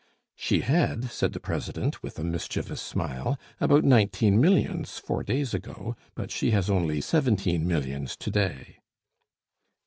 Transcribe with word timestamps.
"She 0.35 0.61
had," 0.61 1.11
said 1.11 1.31
the 1.33 1.39
president, 1.39 2.01
with 2.01 2.17
a 2.17 2.23
mischievous 2.23 2.81
smile, 2.81 3.37
"about 3.59 3.83
nineteen 3.83 4.41
millions 4.41 4.97
four 4.97 5.21
days 5.21 5.53
ago; 5.53 5.95
but 6.15 6.31
she 6.31 6.49
has 6.49 6.71
only 6.71 7.01
seventeen 7.01 7.67
millions 7.67 8.15
to 8.17 8.31
day." 8.31 8.77